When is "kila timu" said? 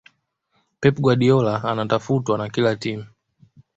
2.49-3.05